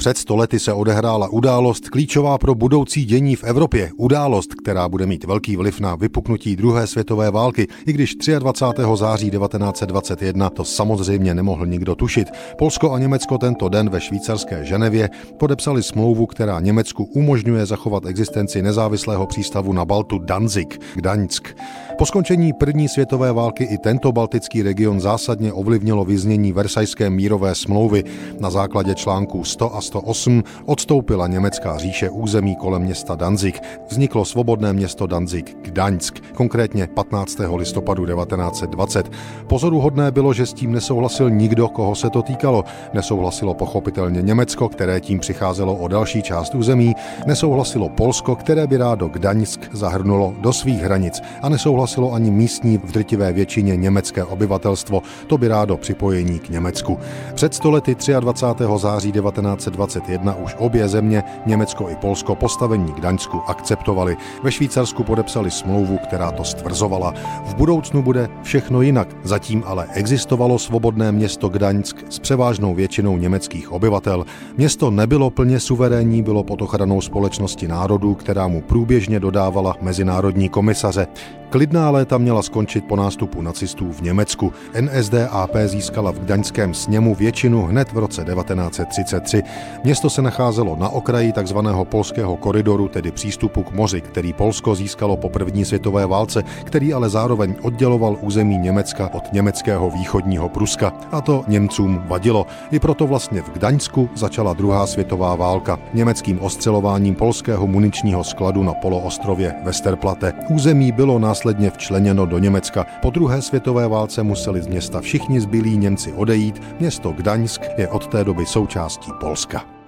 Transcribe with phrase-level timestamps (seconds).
[0.00, 3.90] Před stolety se odehrála událost klíčová pro budoucí dění v Evropě.
[3.96, 8.82] Událost, která bude mít velký vliv na vypuknutí druhé světové války, i když 23.
[8.94, 12.28] září 1921 to samozřejmě nemohl nikdo tušit.
[12.58, 18.62] Polsko a Německo tento den ve švýcarské Ženevě podepsali smlouvu, která Německu umožňuje zachovat existenci
[18.62, 21.56] nezávislého přístavu na Baltu Danzig, Gdaňsk.
[22.00, 28.04] Po skončení první světové války i tento baltický region zásadně ovlivnilo vyznění Versajské mírové smlouvy.
[28.38, 33.60] Na základě článků 100 a 108 odstoupila německá říše území kolem města Danzig.
[33.88, 37.38] Vzniklo svobodné město Danzig Gdaňsk, konkrétně 15.
[37.56, 39.10] listopadu 1920.
[39.46, 42.64] Pozoruhodné bylo, že s tím nesouhlasil nikdo, koho se to týkalo.
[42.92, 46.94] Nesouhlasilo pochopitelně Německo, které tím přicházelo o další část území,
[47.26, 52.92] nesouhlasilo Polsko, které by rádo Gdaňsk zahrnulo do svých hranic a nesouhlasilo ani místní v
[52.92, 56.98] drtivé většině německé obyvatelstvo, to by rádo připojení k Německu.
[57.34, 58.64] Před stolety 23.
[58.76, 64.16] září 1920 2021 už obě země, Německo i Polsko, postavení Gdaňsku akceptovali.
[64.42, 67.14] Ve Švýcarsku podepsali smlouvu, která to stvrzovala.
[67.44, 69.08] V budoucnu bude všechno jinak.
[69.24, 74.24] Zatím ale existovalo svobodné město Gdaňsk s převážnou většinou německých obyvatel.
[74.56, 81.06] Město nebylo plně suverénní, bylo pod ochranou společnosti národů, která mu průběžně dodávala mezinárodní komisaře.
[81.50, 84.52] Klidná léta měla skončit po nástupu nacistů v Německu.
[84.80, 89.42] NSDAP získala v Gdaňském sněmu většinu hned v roce 1933.
[89.84, 91.58] Město se nacházelo na okraji tzv.
[91.82, 97.10] polského koridoru, tedy přístupu k moři, který Polsko získalo po první světové válce, který ale
[97.10, 100.92] zároveň odděloval území Německa od německého východního Pruska.
[101.12, 102.46] A to Němcům vadilo.
[102.70, 108.74] I proto vlastně v Gdaňsku začala druhá světová válka německým ostřelováním polského muničního skladu na
[108.74, 110.32] poloostrově Westerplatte.
[110.48, 112.86] Území bylo následně včleněno do Německa.
[113.02, 116.62] Po druhé světové válce museli z města všichni zbylí Němci odejít.
[116.80, 119.58] Město Gdaňsk je od té doby součástí Polska.
[119.58, 119.79] Polska.